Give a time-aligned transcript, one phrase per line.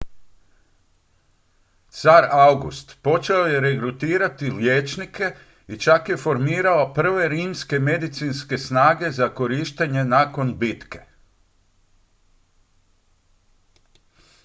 [1.97, 5.33] car august počeo je regrutirati liječnike
[5.67, 10.99] i čak je formirao prve rimske medicinske snage za korištenje nakon bitke